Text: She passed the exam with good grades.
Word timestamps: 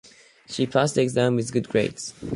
She 0.47 0.65
passed 0.65 0.95
the 0.95 1.03
exam 1.03 1.35
with 1.35 1.53
good 1.53 1.69
grades. 1.69 2.15